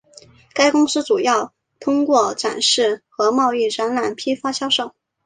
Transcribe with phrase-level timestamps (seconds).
[0.55, 1.49] 该公司主要是
[1.79, 4.95] 通过展示和贸易展览批发销售。